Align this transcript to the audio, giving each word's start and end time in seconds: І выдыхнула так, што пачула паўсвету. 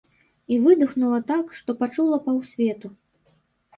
І 0.53 0.55
выдыхнула 0.63 1.19
так, 1.33 1.53
што 1.59 1.69
пачула 1.85 2.17
паўсвету. 2.27 2.87